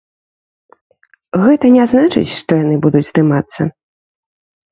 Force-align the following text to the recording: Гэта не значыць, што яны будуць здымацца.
Гэта 1.43 1.65
не 1.75 1.83
значыць, 1.91 2.33
што 2.37 2.51
яны 2.63 2.75
будуць 2.85 3.05
здымацца. 3.09 3.61